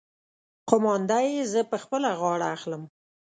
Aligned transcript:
قومانده 0.69 1.17
يې 1.27 1.41
زه 1.51 1.61
په 1.71 1.77
خپله 1.83 2.09
غاړه 2.19 2.47
اخلم. 2.55 2.83